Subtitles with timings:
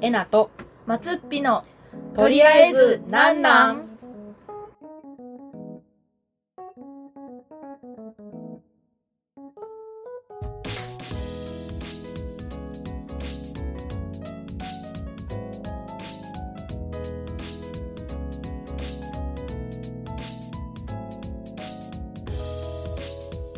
[0.00, 0.50] えなと
[0.86, 1.64] 松っぴの
[2.14, 3.88] とりあえずなんなん？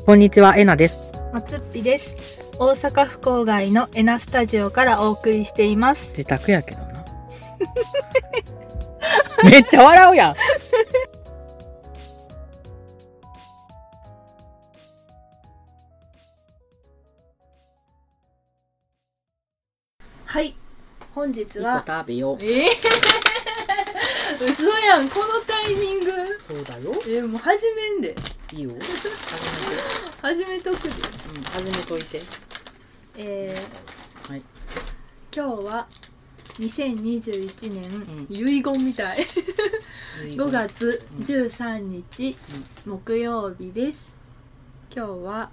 [0.07, 0.99] こんにちはえなです。
[1.33, 2.17] 松っぴです
[2.63, 6.11] 大阪府郊外のエナスタジオからお送りしています。
[6.11, 7.07] 自宅やけどな。
[9.51, 10.35] めっちゃ笑うやん。
[20.27, 20.55] はい
[21.15, 21.83] 本日は。
[21.87, 22.39] 食べよう。
[22.43, 22.71] ええ
[24.39, 26.13] 嘘やんこのタイミング。
[26.39, 26.93] そうだよ。
[27.09, 28.15] えもう始めんで。
[28.53, 28.71] いいよ。
[30.21, 30.91] 始めとくで。
[30.91, 32.21] うん始めといて
[33.17, 34.43] えーはい。
[35.35, 35.87] 今日は
[36.59, 38.27] 2021年、ん。
[38.31, 39.19] 遺言みたい。
[40.37, 42.37] 5月13日、
[42.87, 44.15] 木曜日です。
[44.95, 45.51] 今日は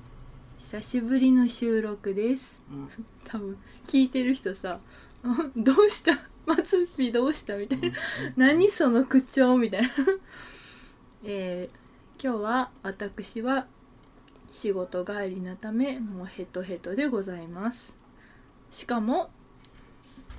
[0.58, 2.62] 久しぶりの収録です。
[2.72, 2.90] うん。
[3.24, 4.80] 多分聞いてる人さ
[5.24, 6.14] 「う んどうした？
[6.46, 7.92] 松っぴどうした?」みたいな
[8.38, 9.90] 「何その口調」みたいな。
[11.24, 11.78] えー
[12.20, 13.68] 今日は私は
[14.50, 17.96] 仕事帰りなためもうヘトヘトでございます。
[18.72, 19.30] しかも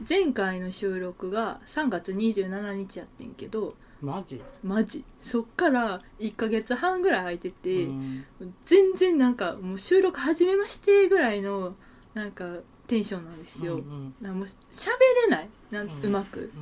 [0.09, 4.41] 前回の収録が3月27日やってんけどマジ？
[4.63, 5.05] マジ。
[5.21, 8.25] そっから1ヶ月半ぐらい空いてて、うん。
[8.65, 11.75] 全然なんかもう収録始めましてぐらいの
[12.15, 14.15] なんかテンションなんですよ、うん。
[14.21, 14.91] なんかもう喋
[15.27, 15.49] れない。
[15.71, 16.03] なんうん。
[16.05, 16.53] うまく。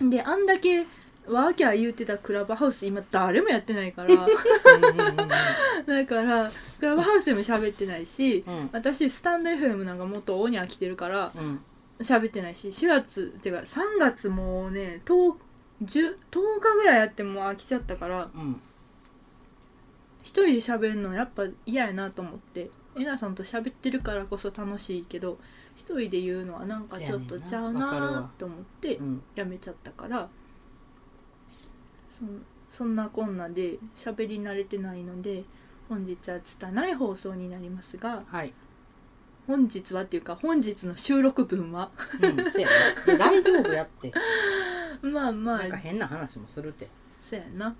[0.00, 0.10] うん。
[0.10, 0.86] であんだけ
[1.26, 4.14] ワーキャー言うてたクラブハウス今誰もやってないから。
[4.14, 8.70] だからクラブハウスでも喋ってないしうん。
[8.72, 11.60] 私スタンド FM なんかもっと大に飽きてるからうん。
[12.00, 15.34] 喋ってないし4月っていうか3月もうね 10,
[15.84, 18.60] 10, 10日ぐらいやってもう飽きちゃったからうん。
[20.22, 25.38] 一人で喋るのやっぱ嫌やなと思ってえなさんと喋ってるからこそ楽しいけど
[25.76, 29.22] 一人で言うのはなんかちょっとちゃうなと思ってうん。
[29.34, 30.28] やめちゃったから
[32.14, 32.24] そ
[32.70, 35.44] そんなこんなで喋り慣れてないので
[35.88, 38.52] 本日は拙い放送になりますがはい。
[39.46, 41.90] 本日はっていうか本日の収録分は
[42.22, 42.68] うんせや
[43.06, 43.18] な。
[43.18, 44.12] 大丈夫やって。
[45.02, 46.88] まあまあなんか変な話もするって。
[47.20, 47.74] そうやな。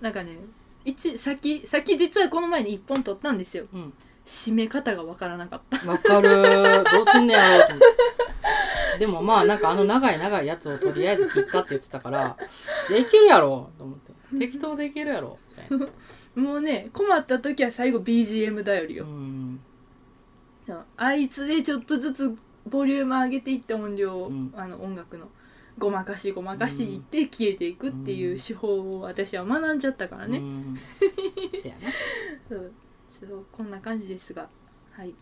[0.00, 0.38] なんかね
[0.84, 3.66] 一先先実はこの前に1本撮ったんですよ。
[3.72, 3.92] うん
[4.26, 5.90] 締め方がわからなかった。
[5.90, 6.84] わかる。
[6.84, 8.98] どうすんねやろうと思って。
[8.98, 12.36] でもまあなんかあの長い長いやつをとりあえず切ったって言ってたから
[12.88, 14.12] できるやろと思って。
[14.38, 15.88] 適当できるやろみたい
[16.36, 16.42] な。
[16.42, 19.06] もうね困った時は最後 BGM 頼りう
[20.66, 22.36] よ、あいつでちょっとずつ
[22.66, 24.52] ボリューム上げていって音量を、うん。
[24.56, 25.28] あの音楽の。
[25.78, 30.42] ごまかしごまかしいって消えていくっていう手法を私は学んじゃったからね、う
[32.48, 32.72] そう
[33.20, 34.48] そうこんな感じですが。
[34.92, 35.14] はい。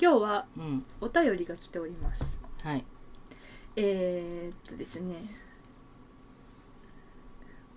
[0.00, 0.84] 今日はうん。
[1.00, 2.38] お便りが来ております。
[2.62, 2.84] はい。
[3.74, 5.16] えー、っとですね。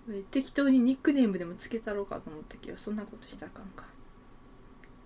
[0.06, 3.84] これ適当にニックネームでもつけたろうかと思ったけどそんなことしたらあかんか。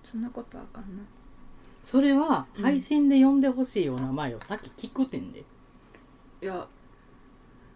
[0.04, 1.02] そんなことはあかんな。
[1.82, 2.62] それはうん。
[2.62, 5.40] 配信で呼んでほしいお名前をさっき聞くてんで。
[5.40, 5.44] い
[6.44, 6.66] や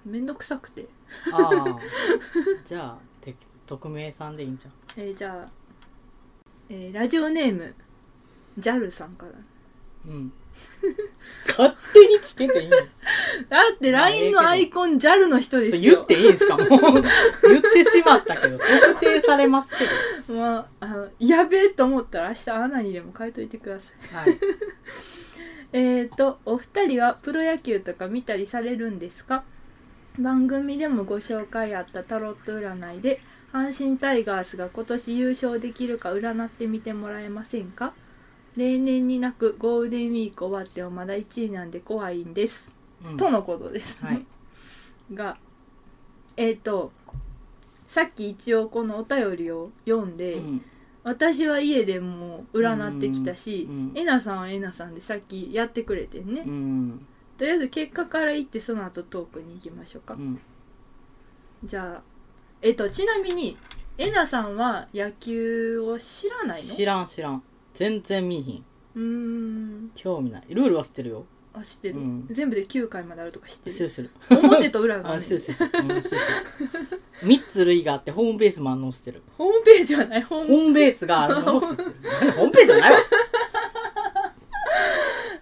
[0.05, 0.87] めんどくさくて。
[1.33, 1.79] ああ
[2.65, 3.35] じゃあて
[3.67, 5.51] 匿名さんでいいんじゃんえーじゃあ、
[6.69, 7.75] えーラジオネーム
[8.59, 9.33] JAL さんから。
[10.07, 10.33] うん。
[11.47, 12.77] 勝手につけていいの。
[12.77, 12.85] だ
[13.75, 15.91] って LINE のアイコン JAL の人でそすよ。
[15.91, 16.65] れ言っていいんしかも。
[16.67, 20.39] 言ってしまったけど特定されますけど。
[20.39, 23.93] まあ、あのやべえと思ったら明日アナにでも書いといてくださ
[24.25, 24.29] い。
[24.31, 24.39] はい。
[25.73, 29.45] えーとお二人はプロ野球とか見たりされるんですか？
[30.19, 33.21] 番組でもご紹介あったタロット占いで
[33.57, 37.95] 阪神タイガースが今年優勝できるか占ってみてもらえませんか？
[38.57, 43.17] 例年になくゴールデンウィーク終わってもまだ1位なんで怖いんです、うん。
[43.17, 44.25] とのことです、はい。
[45.13, 45.37] が
[46.37, 46.93] えーと
[47.87, 50.65] さっき一応このお便りを読んで、うん。
[51.05, 53.93] 私は家でもう占ってきたし、うんうん。
[53.95, 57.07] えなさんはえなさんでさっきやってくれてんね、うん。
[57.39, 60.41] とりあえず結果から言ってその後トークに行きましょうか、うん。
[61.63, 62.16] じゃあ
[62.63, 63.57] えっとちなみに
[63.99, 66.75] えなさんは野球を知らないの？
[66.75, 67.43] 知らん知らん。
[67.75, 68.65] 全然見えひん。
[68.95, 69.03] うー
[69.87, 69.91] ん。
[69.95, 70.45] 興味ない。
[70.49, 71.27] ルールは知ってるよ。
[71.55, 72.27] あ知ってる、うん。
[72.31, 73.77] 全部で9回まであるとか知ってる。
[73.77, 74.11] 知る知る。
[74.31, 75.57] 表と裏があるあ知る知る。
[75.61, 76.19] うん知る知る。
[77.23, 79.23] 3つ類があってホームベースもあんのも知ってる。
[79.39, 80.23] ホームページはない？
[80.23, 81.93] ホームホームベースがあるのも知ってる。
[82.33, 82.99] ホームページじゃないわ。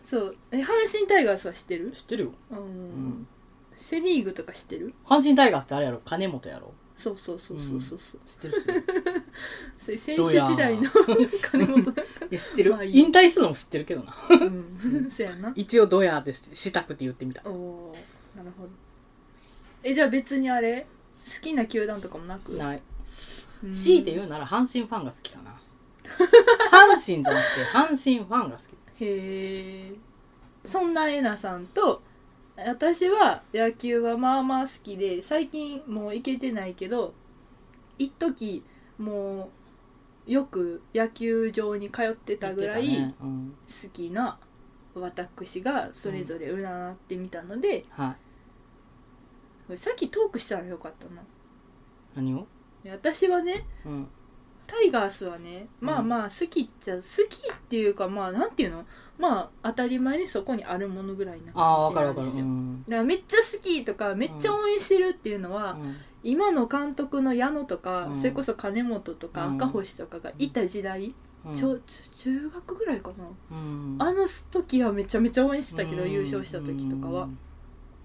[0.03, 0.37] そ そう。
[0.53, 1.91] え阪神タイガースは知ってる？
[1.91, 3.27] 知ってるよ、うん、うん、
[3.75, 4.95] セ・リーグとか知ってる？
[5.05, 6.01] 阪神タイガースってあれやろ？
[6.05, 6.73] 金本やろ？
[6.97, 7.99] そうそうそうそうそう。
[7.99, 9.23] そう、知ってる知ってる
[9.79, 10.89] それ選手時代の
[11.43, 11.93] 金本だ
[12.31, 12.99] え知ってる、まあいい。
[12.99, 14.15] 引退したのも知ってるけどな。
[14.31, 15.07] うん。
[15.11, 15.53] そうやな。
[15.57, 17.43] 一応ドヤってしたくて言ってみた。
[17.49, 18.69] おおーなるほど。
[19.83, 20.87] えじゃあ別にあれ
[21.27, 22.53] 好きな球団とかもなく？
[22.53, 22.83] ない。
[23.65, 23.73] うん。
[23.73, 25.51] 強いて言うなら阪神ファンが好きかな。
[26.71, 28.63] 阪神じゃなくて阪神ファンが好
[28.99, 29.05] き。
[29.05, 29.93] へえ
[30.65, 32.03] そんなえなさんと
[32.57, 37.13] 私は野球はまあまあ好きで最近もう行けてないけど
[37.99, 38.65] 一時
[38.97, 39.51] も
[40.27, 44.39] うよく野球場に通ってたぐらい好きな
[44.95, 48.17] 私がそれぞれ占ってみたので、うん、は
[49.77, 51.23] さっきトークしたらよかったな。
[52.15, 52.47] 何を？
[52.87, 54.09] 私はねうん
[54.67, 58.85] タイガースはねまあまあ好きっちゃ好きっていうかまあなんていうの？
[59.19, 62.45] まあ当たり前にそこにあるものぐらいな感じなんですよ。
[62.45, 62.81] うん。
[62.81, 65.97] だからめっちゃ好きとかめっちゃ応援してるっていうのは、うん。
[66.25, 68.17] 今の監督の矢野とか、うん。
[68.17, 69.55] それこそ金本とかうん。
[69.57, 71.15] 赤星とかがいた時代、
[71.47, 71.55] うん。
[71.55, 71.79] ちょ
[72.17, 73.97] 中学ぐらいかな、うん。
[74.01, 76.11] あの時はめちゃめちゃ応援してたけど、うん。
[76.11, 77.29] 優勝した時とかは、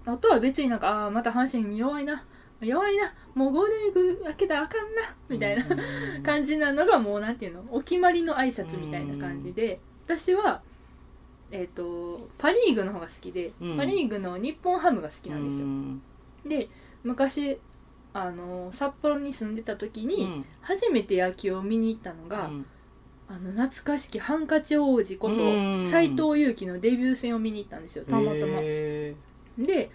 [0.06, 2.24] あとは別になんかああまた阪神弱いな
[2.60, 3.12] 弱いな。
[3.34, 5.02] もうゴールデンウィーク明けたらあかんな。
[5.28, 7.64] みたいな、うん感じなのがもうなんていうの？
[7.70, 10.62] お決まりの挨拶みたいな感じで、私は
[11.50, 13.76] えっ、とパ・リーグの方が好きで、うん。
[13.76, 16.02] パ・リーグの日本ハムが好きなんですよ、うん
[16.44, 16.68] で
[17.02, 17.58] 昔
[18.12, 20.44] あの札幌に住んでた時に、うん。
[20.60, 22.66] 初めて野球を見に行ったのが、うん。
[23.28, 28.04] あの懐かしきハンカチ王子ことうん斎藤佑樹のデビュー戦を見に行ったんですよ。
[28.04, 28.58] たまたま。
[28.60, 29.14] へ
[29.56, 29.90] で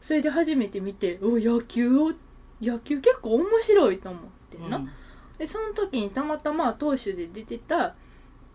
[0.00, 2.12] それで初めて見てお野球を
[2.60, 4.88] 野球結構面白いと思ってんな、ーうん。
[5.38, 7.94] でその時にたまたま投手で出てた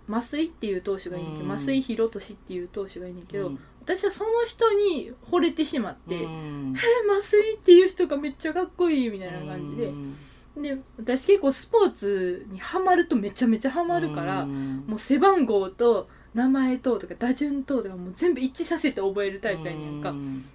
[0.07, 1.57] 増井っていう投手がいるけどうん。
[1.57, 3.59] 増井宏俊っていう投手がいるけど、うん。
[3.81, 6.73] 私はその人に惚れてしまって「うん。
[6.75, 6.79] え
[7.21, 9.87] 増井っていう人がめっちゃかっこいい」みたいな感じで。
[9.87, 10.15] うん。
[10.61, 14.83] で私結構スポーツにハマるとめちゃめちゃハマるからうん。
[14.87, 20.11] もう背番号と名前ととか打順ととかもう全部一致させて覚えるタイプやねんか。
[20.11, 20.45] うん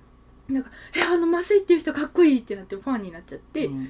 [0.48, 3.88] なんか「えあの増井っていう人かっこいい」ってなってファンになっちゃって、うん。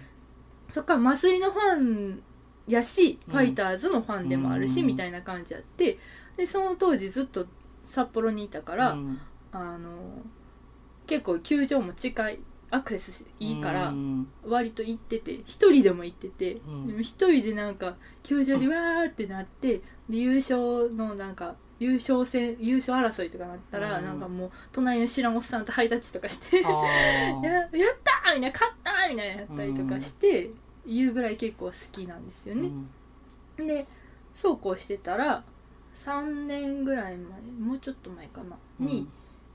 [0.71, 2.23] そっから増井のファン
[2.67, 3.33] やし、うん。
[3.33, 4.87] ファイターズのファンでもあるし、うん。
[4.89, 5.97] みたいな感じやって
[6.37, 7.47] でその当時ずっと
[7.85, 9.21] 札幌にいたから、うん。
[9.53, 10.23] あの
[11.07, 12.41] 結構球場も近い
[12.71, 14.29] アクセスいいからうん。
[14.45, 16.87] 割と行ってて一人でも行ってて、うん。
[16.89, 24.05] でも一人でなんか球場でわーってなってで優勝のなんか優勝戦優勝争いとかなったら、うん。
[24.05, 27.71] なんかもう隣の知らんおっさんとハイタッチとかして ややっ
[28.05, 30.51] たーみたいな勝ったーみたいなやったりとかして、
[30.87, 32.71] 言うぐらい結構好きなんですよね。
[33.57, 33.87] で
[34.35, 35.45] そうこうしてたら
[35.95, 39.07] 3年ぐらい前もうちょっと前かな、に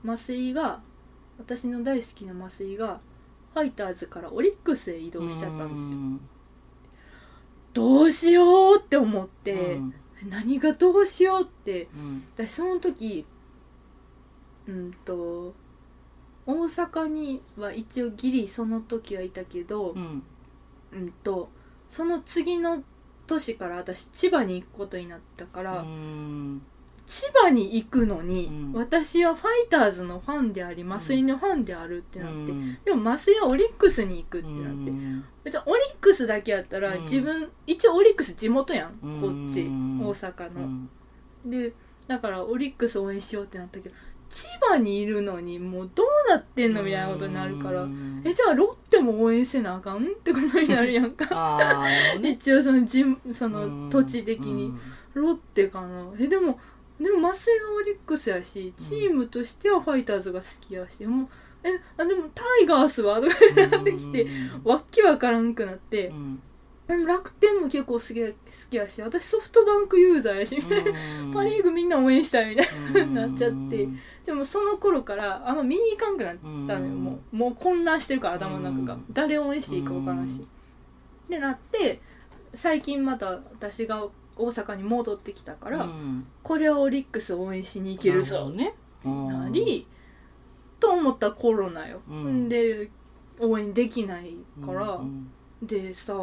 [0.04, 0.80] 増井が
[1.38, 3.00] 私の大好きな増井が
[3.54, 6.30] ファイターズからオリックスへ移動しちゃったんですよ。
[7.72, 9.94] どうしようって思って、うん
[10.28, 11.88] 何がどうしようって。
[11.94, 12.24] うん。
[12.34, 13.26] 私その時
[14.66, 15.54] うんと
[16.46, 20.22] 大阪には一応ギリその時はいたけど、うん。
[20.92, 21.48] うんと
[21.88, 22.82] その次の
[23.26, 26.62] 年から私千葉に行くことになったから、うん
[27.06, 28.72] 千葉に行くのに、うん。
[28.72, 37.02] 私はファイターズのファンであり増井のファンであるってなって、うんでも増井はオリックスに行くってなって、うん別にオリックスだけやったらうん。
[37.02, 40.90] 自分、一応オリックス地元やん、うんこっちうん大阪の、うん。
[41.50, 41.72] で
[42.06, 43.94] だからオリックス応援しようってなったけど
[44.28, 48.22] 千葉にいるのにもうどうなってんのみたいなことになるから、うん。
[48.24, 51.26] えじゃあロッテも応援せなあかんってことになるやんか。
[51.30, 52.30] あーなるほどね。
[52.30, 53.90] 一応そのじそのうん。
[53.90, 54.72] 土地的に、
[55.12, 56.12] ロッテかな。
[56.18, 56.58] えでも
[57.00, 61.28] でも麻酔はオリックスやしチームとしてはファイターズが好きやしもう
[61.64, 63.70] えあでもタイガースはとかうん。
[63.70, 64.26] なってきて
[64.62, 66.08] わっきわからんくなって。
[66.08, 66.42] うん。
[66.86, 68.34] でも楽天も結構好きや好
[68.70, 71.32] きやし私ソフトバンクユーザーやしみたいなうん。
[71.32, 73.14] パ・リーグみんな応援したいみたいなうん。
[73.14, 73.88] なっちゃって。
[74.26, 76.92] でもその頃からあんま見に行かんくなったのよ。
[76.92, 77.04] うん。
[77.04, 78.94] もうもう混乱してるから頭の中が。
[78.94, 79.04] うん。
[79.10, 80.42] 誰を応援していいか分からんし。
[80.42, 82.02] ってなって
[82.52, 86.26] 最近また私が大阪に戻ってきたから、うん。
[86.42, 88.74] これはオリックス応援しに行けるぞなほどね。
[89.04, 89.86] なり
[90.80, 92.48] と思ったコロナよ、うん。
[92.48, 92.90] で
[93.38, 95.30] 応援できないから、うん
[95.62, 96.14] でさ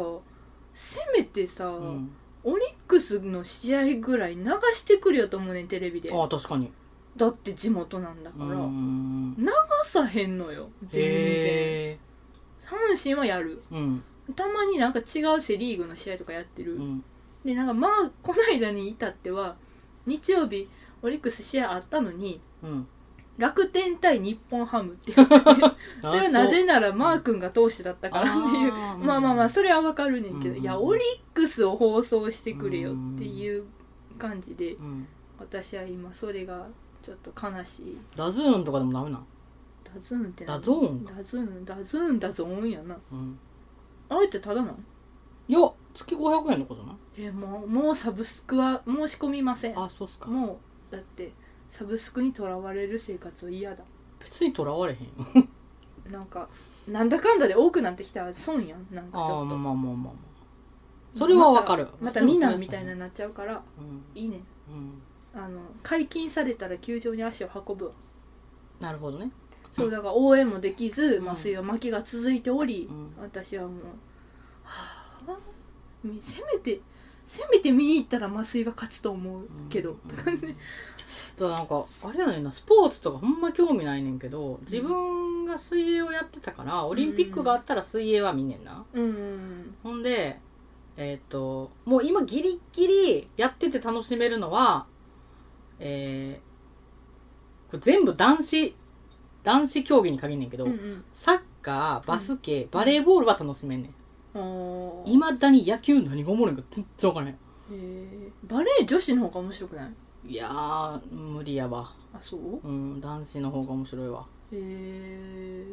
[0.72, 2.10] せめてさ、うん。
[2.44, 6.12] オリックスの試合ぐらい流してくれよと思うねんテレビで。
[6.12, 6.70] ああ確かに。
[7.16, 9.46] だって地元なんだから、うん流
[9.84, 11.10] さへんのよ全然。
[11.10, 11.98] へ
[12.64, 13.62] 阪神はやる。
[13.70, 14.04] ーうん。
[14.34, 17.04] たまになんか違うセ・リーグの試合とかやってる、うん
[17.44, 19.56] でなんかまあこの間に至っては
[20.06, 20.68] 日曜日
[21.02, 22.86] オリックス試合あったのにうん。
[23.38, 25.16] 楽天対日本ハムっていう
[26.06, 31.02] それはなぜならマー君が投手だったからっていうあーまあまあまあそれはわかるねんけど、うんいやオリッ
[31.34, 33.64] クスを放送してくれよっていう
[34.18, 35.06] 感じでうん。
[35.40, 36.68] 私は今それが
[37.00, 37.98] ちょっと悲しい。
[38.14, 39.26] ダズーンとかでもダメなん
[39.82, 40.58] ダズーンって何？
[40.58, 41.14] ダゾーンか。
[41.14, 42.96] ダズーンダズーンダゾーンやな。
[43.10, 43.38] うん。
[44.10, 44.78] あれってただなの
[45.48, 45.58] いや
[45.94, 49.78] 月500円のことなえもうもうサブスクは申し込みません。
[49.78, 50.28] あそうっすか。
[50.28, 51.32] もうだって
[51.68, 53.84] サブスクにとらわれる生活は嫌だ。
[54.20, 55.48] 別にとらわれへんよ。
[56.10, 56.48] なんか
[56.88, 58.86] なんだかんだで多くなってきたら損やん。
[58.90, 59.34] なんかちょっと。
[59.36, 59.94] ああまあまあまあまあ。
[59.94, 60.12] まあ
[61.14, 61.88] それはわかる。
[62.00, 64.02] またみんなみたいなになっちゃうからうん。
[64.14, 64.40] いいね。
[64.70, 65.02] うん。
[65.34, 67.86] あの解禁されたら球場に足を運ぶ。
[67.86, 67.92] わ
[68.80, 69.30] なるほどね。
[69.72, 73.14] そうだから応援もできずうん麻酔は負けが続いており、うん。
[73.22, 73.80] 私はもうは
[74.64, 74.91] あみ
[76.20, 76.80] せめて
[77.26, 80.08] せめて見に行ったら麻酔が勝つと思うけど、うん。
[80.16, 80.30] だか
[81.38, 82.52] らなんかあれやねんな。
[82.52, 89.02] スポーツとかほんま興味ないねんけど自分が水泳をやってたからオリンピックがあったら水泳は見んねんな、うん。
[89.02, 90.38] うんほんで
[90.96, 94.86] えっ、ともう今ギリギリやってて楽しめるのは
[95.78, 96.52] えー
[97.70, 98.74] これ全部男子
[99.42, 101.04] 男子競技に限んねんけど、うんうん。
[101.14, 103.94] サッカーバスケ、バレーボールは楽しめんねん
[105.04, 107.36] いまだに野球何がおもろいんか全然わからへん
[108.44, 109.92] バレー女子の方が面白くない？
[110.32, 111.92] いやー無理やわ。
[112.14, 112.40] あそう？
[112.66, 114.26] うん男子の方が面白いわ。
[114.52, 115.66] へえ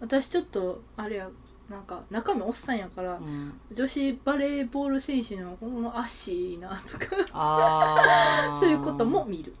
[0.00, 1.28] 私ちょっとあれや
[1.70, 3.52] なんか中身おっさんやから、うん。
[3.72, 9.54] 女子バレーボール選手のこの足いいなとか そういうことも見る。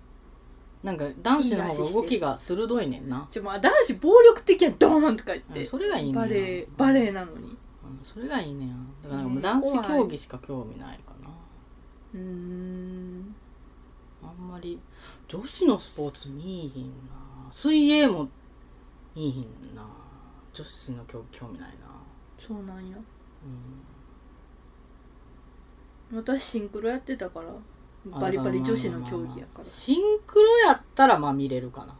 [0.82, 3.28] なんか男子の方が動きが鋭いねんな。
[3.30, 7.50] ちょまあ男子暴力的やドーンとか言って、うんそれがいいバレーバレーなのに。
[7.50, 7.58] うん
[8.02, 11.30] それがいいねんだからなんかもうね男子競技しか興味ないかな。
[12.14, 13.34] うーん。
[14.22, 14.78] あんまり
[15.28, 16.92] 女子のスポーツ見いひんな。
[17.50, 18.28] 水泳も
[19.14, 19.84] 見いひんな
[20.52, 21.76] 女子の競技興味ないな。
[22.38, 22.96] そうなんや。
[22.96, 23.00] う
[26.14, 26.18] ん。
[26.18, 27.48] 私シンクロやってたから
[28.12, 29.64] あバリバリ女子の競技やから。
[29.64, 31.96] シンクロやったらまあ見れるかな。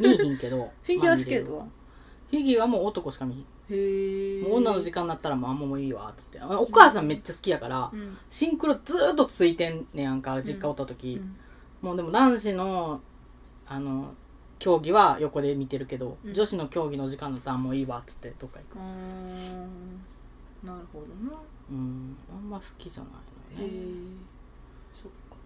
[0.00, 0.72] 見いひんけど。
[0.82, 1.58] フィギュアスケートは？
[1.60, 1.82] まあ見れる。
[2.30, 3.44] フィギュアも男しか見ひん
[4.42, 6.40] もう女の時間になったらまあもういいわっつって。
[6.40, 8.16] あお母さんめっちゃ好きやからうん。
[8.28, 11.36] シンクロずーっとついてんねやんか実家おった時、うん。
[11.86, 13.00] もうでも男子の
[13.66, 14.14] あの
[14.58, 16.34] 競技は横で見てるけど、うん。
[16.34, 18.78] 女子の競技の時間だったらもういいわっつってどっか行く。
[20.66, 21.38] なるほどな。
[21.70, 23.08] うんあんま好きじゃな
[23.58, 23.72] いのね。
[25.00, 25.36] そっか。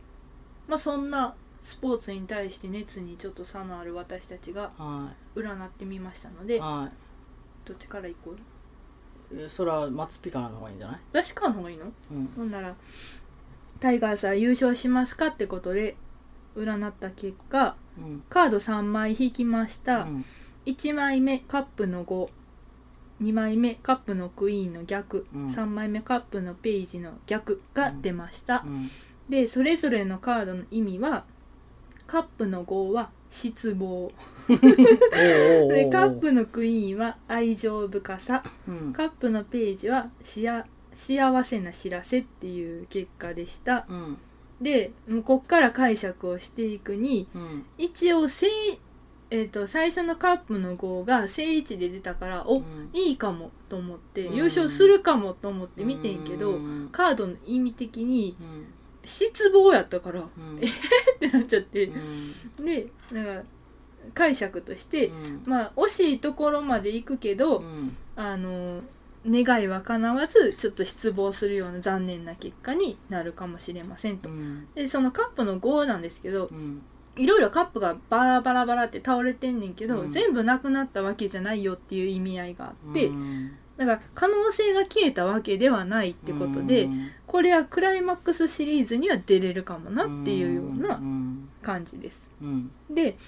[0.68, 6.88] まあそんなスポーツに対して熱にちょっと差のある私たちがは占ってみましたのいでは
[7.66, 8.34] どっちから行こ
[9.30, 9.34] う？
[9.34, 11.00] いえそれは松ピカラの方がいいんじゃない？
[11.12, 11.84] 私からの方がいいの？
[12.12, 12.28] うん。
[12.36, 12.74] ほんなら
[13.80, 15.96] タイガースは優勝しますかってことで
[16.54, 18.22] 占った結果うん。
[18.30, 20.24] カード3枚引きました、うん。
[20.64, 25.46] 1枚目カップの52枚目カップのクイーンの逆、うん。
[25.46, 28.90] 3枚目カップのページの逆が出ました、うん。
[29.28, 31.24] でそれぞれのカードの意味は
[32.06, 34.10] カップの5は失望。
[34.48, 38.42] でカップのクイーンは愛情深さ。
[38.68, 38.92] うん。
[38.92, 43.86] カップのページは幸せな知らせっていう結果でした。
[43.88, 44.18] うん。
[44.60, 47.66] でもうこっから解釈をしていくにうん。
[47.76, 48.46] 一応正、
[49.30, 52.90] えー、と最初のカップの5が正位置で出たからお、うん。
[52.92, 54.36] いいかもと思ってうん。
[54.36, 56.88] 優勝するかもと思って見てんけど、うん。
[56.92, 58.66] カードの意味的にうん
[59.06, 60.60] 失望やったからっうん。
[61.20, 61.86] てなっちゃって。
[61.86, 62.64] うん。
[62.64, 63.42] でだから
[64.14, 65.42] 解釈として、うん。
[65.46, 67.96] まあ惜しいところまで行くけど、うん。
[68.16, 68.82] あの
[69.28, 74.28] 願いは叶わずちょっと失望するような残念な結果になるかもしれませんと。
[74.28, 74.68] うん。
[74.74, 76.82] でそのカップの5なんですけどうん
[77.16, 87.10] いろいろカップがバラバラバラって倒れてんねんけど、うん全部なくなったわけじゃないよっていう意味合いがあって、うんだから可能性が消えたわけではないってことで、うん。
[87.26, 92.30] これはクライマックスシリーズには出れるかもなっていうようなうん感じです。
[92.40, 92.70] うん。
[92.90, 93.18] で、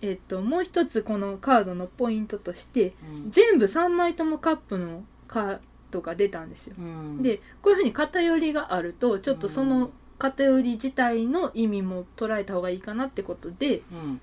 [0.00, 2.94] えっと、もう一つこのカードのポイントとして
[3.24, 3.30] うん。
[3.30, 5.58] 全部3枚ともカップのカー
[5.90, 6.74] ドが出たんですよ。
[6.78, 7.22] うん。
[7.22, 14.20] でこういうふうに偏りがあるとちょっとその偏り自体の意味も捉えた方がいいかなってことでうん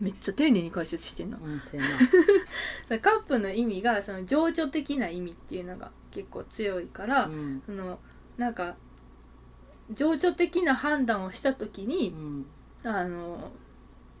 [0.00, 1.38] めっちゃ丁寧に解説してんな。
[3.00, 7.62] カップの意味がその情緒的な意味っていうのが結構強いから、うん。
[7.66, 7.98] その
[8.36, 8.76] なんか
[9.90, 12.46] 情緒的な判断をした時うに、ん。
[12.84, 13.50] あの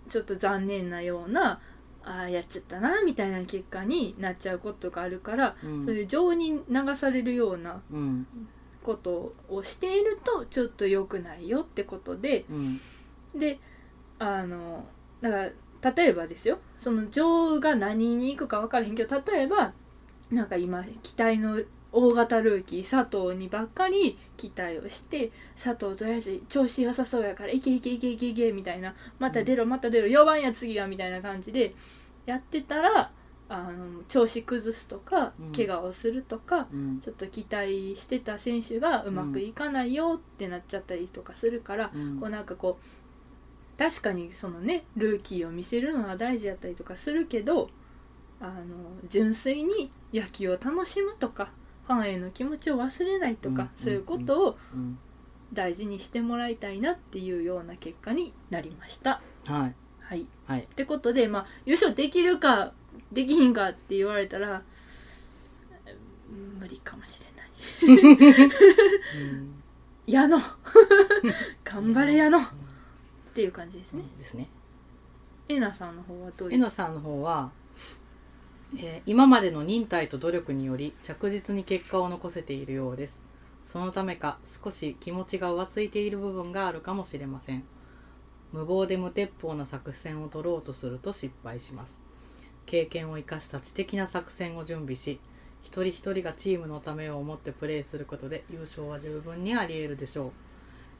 [0.08, 1.60] ちょっと残念なような
[2.02, 5.84] ああやっちゃったなみたいな結果になっちゃうことがあるから、うん。
[5.84, 8.26] そういう情に流されるようなうん
[8.82, 12.80] ことをしているとちょっと良くないよってことでうん。
[13.34, 13.60] で
[14.18, 14.84] あの
[15.20, 15.50] だから
[15.82, 16.58] 例えばですよ。
[16.76, 19.72] その女王が何に行くか分からへんけど例えば
[20.30, 31.74] なんか今期待の大型ルーキー佐藤にばっかり期待をして佐藤とりあえず調子良さそうやからいけいけいけいけいけみたいなまた出ろまた出ろ4番や次はみたいな感じで
[32.26, 33.10] やってたら
[33.50, 35.52] あの調子崩すとかうん。
[35.52, 37.00] 怪我をするとか、うん。
[37.00, 42.20] ちょっと期待してた選手がうまくいかないよってなっちゃったりとかするから、うん。
[42.20, 42.84] こうなんかこう
[43.78, 47.70] 確かにそのねルーキーを見せるのは大事やったりとかするけど
[48.40, 48.54] あの
[49.08, 51.50] 純粋に野球を楽しむとか
[51.86, 54.98] ファンへの気持ちを忘れないとか、うんそういうことをうん
[55.50, 59.22] 大事にしてもらいたいなっていうような結果になりました。
[59.46, 59.74] はい。
[60.00, 60.60] はい、はい。
[60.60, 62.74] ってことで、まあ、優勝できるか
[63.12, 64.62] できひんかって言われたら
[66.30, 68.10] うん無理かもしれない。
[69.22, 69.62] うん。
[70.06, 70.38] 矢野。
[71.64, 72.40] 頑張れ矢野
[73.38, 74.02] っていう感じですね。
[74.18, 74.48] ですね。
[75.48, 76.64] えなさんの方はどうですか？
[76.66, 77.52] えなさんの方は、
[78.76, 83.20] えー今までの忍耐と努力により着実に結果を残せているようです。
[83.62, 87.62] そのためか少し気持ちが浮ついている部分があるかもしれません。
[88.50, 92.00] 無謀で無鉄砲な作戦を取ろうとすると失敗します。
[92.66, 95.20] 経験を生かした知的な作戦を準備し
[95.62, 100.32] 一人一人がチームのためを思ってプレーすることで優勝は十分にあり得るでしょう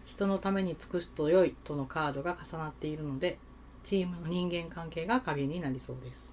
[0.08, 3.38] 人のために尽くすと良いとのカードが重なっているので
[3.84, 6.32] チームの人間関係が鍵になりそうです。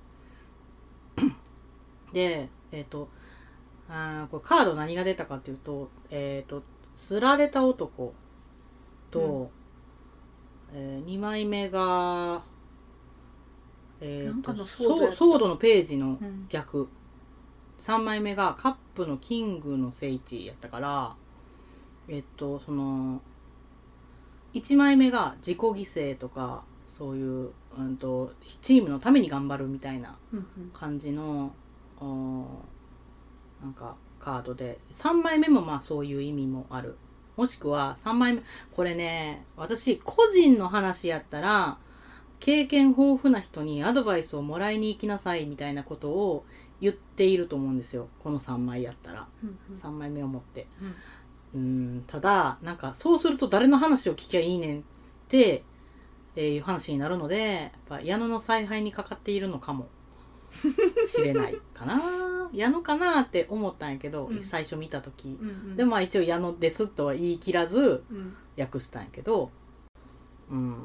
[2.13, 3.09] でえっ、と
[3.89, 6.63] あーこれカード何が出たかっていうとえっ、と
[6.95, 8.13] 釣られた男
[9.11, 9.51] と、
[10.73, 12.43] え2枚目が
[13.99, 16.45] えーとなんかのソードのページのうん。
[16.47, 16.87] 逆、
[17.81, 21.15] 3枚目がカップのキングの聖地やったから
[22.07, 23.21] えっとその
[24.55, 26.63] 1枚目が自己犠牲とか
[26.97, 28.31] そういう、うん、と
[28.61, 30.71] チームのために頑張るみたいなうんうん。
[30.73, 31.51] 感じの
[31.99, 36.97] おーなんかカードで3枚目もまあそういう意味もある。
[37.35, 41.77] もしくは3枚目これね私個人の話やったら
[42.39, 46.45] 経験豊富な人にアドバイスをもらいに行きなさいみたいなことを
[46.79, 48.07] 言っていると思うんですよ。
[48.23, 49.27] この3枚やったら。
[49.43, 49.77] うんうん。
[49.77, 50.67] 3枚目を持って。
[50.81, 50.95] うん
[51.55, 54.83] うんただなんかそうすると誰の話を聞きゃいいねんっ
[55.29, 55.63] て、
[56.35, 59.87] えーいう話になるのでやっぱ矢野の采配にかかっているのかも
[61.07, 62.01] しれないかな。
[62.53, 64.43] 矢野かなって思ったんやけど、うん。
[64.43, 65.75] 最初見た時、うんうん。
[65.75, 68.35] でもまあ一応矢野ですとは言い切らずうん。
[68.57, 69.51] 訳したんやけど
[70.49, 70.75] うん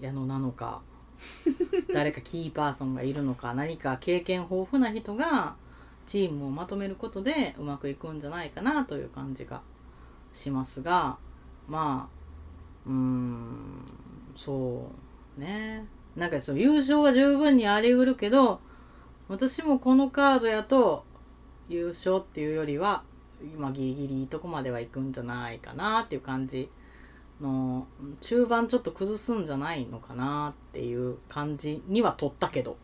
[0.00, 0.82] 矢野なのか
[1.92, 5.56] 誰かキーパーソンがいるのか何か経験豊富な人が
[6.06, 9.62] チームをまとめることでうまくいくんじゃないかなという感じが
[10.34, 11.16] しますが
[11.66, 13.84] まあうーん
[14.36, 14.90] そ
[15.38, 15.86] うね。
[16.16, 18.60] なんかそう優勝は十分にあり得るけど
[19.28, 21.04] 私もこのカードやと
[21.68, 23.02] 優勝っていうよりは
[23.42, 26.70] 今ギリギリいいとこまでは行くんじゃないかなっていう感じ
[27.40, 27.86] の
[28.20, 32.76] 中盤ちょっと崩すんじゃないのかなっていう感じには取ったけど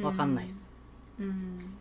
[0.00, 0.66] わかんないです。
[1.20, 1.74] うん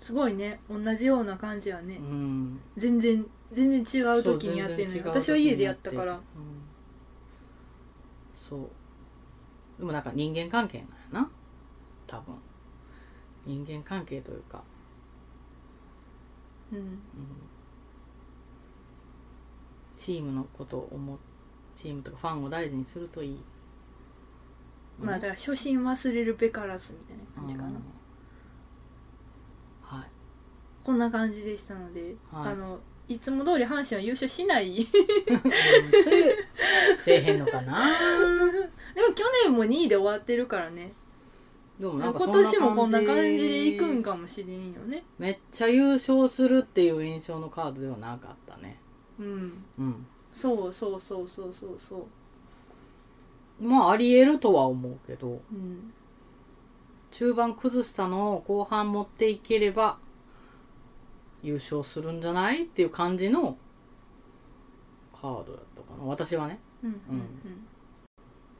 [0.00, 0.60] すごいね。
[0.70, 2.60] 同じような感じはね、うん。
[2.76, 6.14] 全然全然違う時にやってるのよ私は家でやったから。
[6.14, 6.20] うん。
[8.34, 8.68] そう。
[9.78, 11.30] でもなんか人間関係なんやな。
[12.06, 12.34] 多分。
[13.44, 14.62] 人間関係というか、
[16.72, 16.78] うん。
[16.78, 16.98] うん。
[19.96, 21.18] チームのことを思う。
[21.74, 23.40] チームとかファンを大事にするといい、
[24.98, 27.74] まあだから初心忘れるべからずみたいな感じかな、うん。
[27.74, 27.99] はい
[30.84, 32.52] こんな感じでしたので、はい。
[32.52, 34.78] あのいつも通り阪神は優勝しない。
[34.78, 36.34] うんそういう
[36.96, 37.74] せえへんのかな？
[38.94, 40.92] でも去年も2位で終わってるからね。
[41.78, 45.02] でも今年もこんな感じでいくんかもしれんよね。
[45.18, 48.78] めっちゃ優勝するっていう印象のカードではなかったね。
[49.18, 49.64] うん。
[49.78, 50.06] うん。
[50.32, 52.06] そうそうそうそうそうそ
[53.60, 53.64] う。
[53.64, 55.40] まあありえるとは思うけど。
[55.52, 55.92] うん。
[57.10, 59.98] 中盤崩したのを後半持っていければ
[61.42, 62.64] 優勝するんじゃない？
[62.64, 63.56] っていう感じの
[65.12, 66.04] カードだったかな。
[66.04, 66.58] 私はね。
[66.82, 67.00] うんうん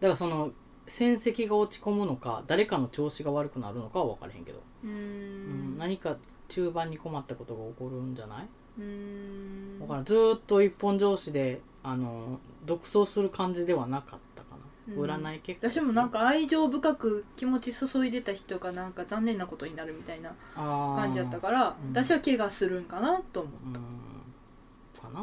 [0.00, 0.50] だからその
[0.86, 5.76] 戦績が落ち込むのか誰かの調子が悪くなるのかは分からへんけど、うん。
[5.78, 6.16] 何か
[6.48, 8.48] 中盤に困ったことが起こるんじゃない？
[8.78, 9.78] うん。
[9.78, 10.04] だからん。
[10.04, 14.20] ずーっと一本上司であの独走する感じではなかっ
[14.96, 21.90] 占い結果私もなんか愛情深く気持ち注いでた人がなんか残念なことになるみたいな感感じだったからうん。
[21.90, 23.52] 私は怪我するんかなと思う。
[23.66, 23.74] うん。
[23.74, 23.80] か
[25.12, 25.22] な。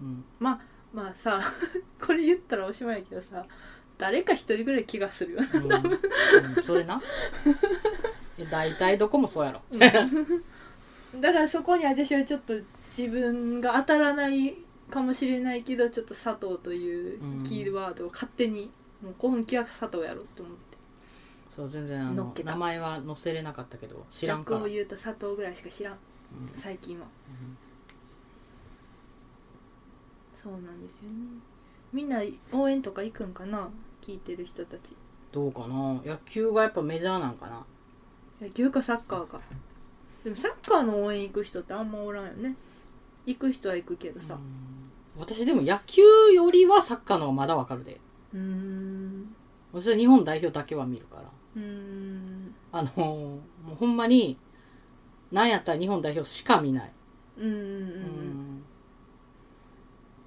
[0.00, 0.24] うん。
[0.38, 0.60] ま
[0.96, 1.40] あさ
[2.00, 3.44] これ言ったらおしまいやけどさ
[3.98, 5.72] 誰か一人ぐらい気がするようん。
[6.56, 6.62] うん。
[6.62, 7.00] それな。
[8.50, 9.60] 大体どこもそうやろ。
[11.20, 12.54] だからそこに私はちょっと
[12.96, 14.54] 自分が当たらない
[14.94, 18.70] かもしれないけどちょっと佐藤というキーワードを勝手に、
[19.02, 20.78] もう今期は佐藤やろうと思って。
[21.54, 24.60] そう全然あの名前は載せれなかったけど知らんから。
[24.60, 25.94] 逆を言うと佐藤ぐらいしか知らん。
[25.94, 25.98] うん。
[26.54, 27.06] 最近は。
[30.36, 31.16] そうなんですよね。
[31.92, 33.68] みんな応援とか行くんかな？
[34.00, 34.94] 聞いてる人たち。
[35.32, 36.00] どうかな？
[36.04, 37.66] 野球がやっぱメジャーなんかな？
[38.40, 39.40] 野球かサッカーか。
[40.22, 42.54] でもサッカーの応援行く人ってあんまおらんよね。
[43.26, 44.34] 行く人は行くけどさ。
[44.34, 44.74] うん
[45.16, 46.02] 私でも野球
[46.34, 48.00] よりはサッカーの方がまだわかるで。
[48.32, 49.34] うーん。
[49.72, 51.22] 私は日本代表だけは見るから。
[51.56, 52.54] うーん。
[52.72, 53.40] あのも
[53.72, 54.36] うほんまに
[55.30, 56.92] なんやったら日本代表しか見ない、
[57.38, 58.64] うんうんうん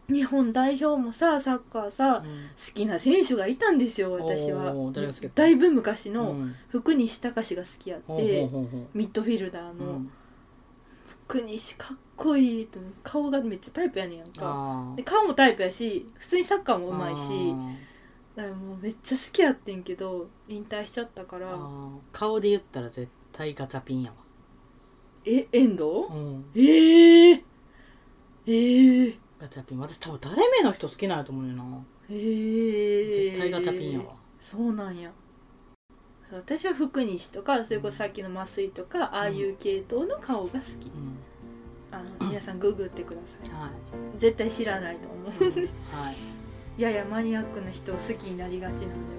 [0.10, 0.15] うん。
[0.15, 4.71] 日本代表もさサッカーさ好きな選手がいたんですよ私は。
[4.73, 6.56] おー誰が好きだだいぶ昔うのん。
[6.69, 9.86] 福西隆が好きやっほうほうてほうほミッドフィルダーの。
[9.86, 10.12] ううん
[11.28, 14.34] 福西かっこいいと顔がめっちゃタイプやねんやんか。
[14.44, 17.54] あで顔もタイプやし普通にサッカーもーうまいし
[18.38, 21.58] あだからもうめっちゃ好きやってんけど引退しちゃったから。
[22.13, 24.16] 顔で言ったら絶対ガチャピンやわ、
[25.26, 25.84] え遠藤？
[26.10, 27.44] うん、ええ
[28.46, 29.80] ええガチャピン。
[29.80, 31.63] 私多分誰目の人好きなんやと思うねんな。
[32.10, 34.16] ええ絶対ガチャピンやわ。
[34.40, 35.12] そうなんや
[36.32, 40.88] 私は福西とかそれこそさっきの麻酔とか、ああいう系統の顔が好き。
[40.88, 41.18] うん。
[41.92, 43.50] あの皆さんググってください。
[43.50, 45.54] はい、絶対知らないと思う。
[45.96, 46.12] は
[46.78, 49.18] い、ややマニアックな人を好きになりがちなんで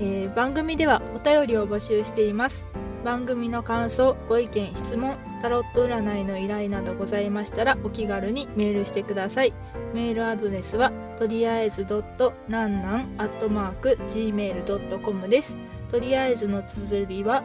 [0.00, 2.66] えー番組ではお便りを募集しています。
[3.04, 9.52] 番組の感想ご意見質問タロット占いの依頼などございましたらお気軽にメールしてください
[9.94, 15.56] メールアドレスはとりあえずドットなんなんアットマーク gmail.com です
[15.90, 17.42] とりあえずの綴りは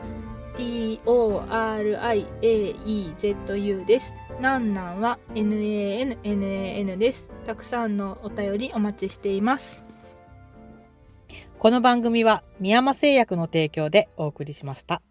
[0.55, 1.05] TORIAEZU
[3.85, 4.13] です。
[4.41, 7.27] なんなんは NANNAN です。
[7.45, 9.85] たくさんのお便りお待ちしています。
[11.59, 15.01] この番組は宮山製薬の提供でお送りしました